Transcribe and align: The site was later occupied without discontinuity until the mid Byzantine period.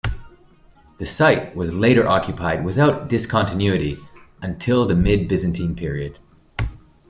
The 0.97 1.05
site 1.05 1.55
was 1.55 1.75
later 1.75 2.07
occupied 2.07 2.65
without 2.65 3.07
discontinuity 3.07 3.97
until 4.41 4.87
the 4.87 4.95
mid 4.95 5.27
Byzantine 5.27 5.75
period. 5.75 6.17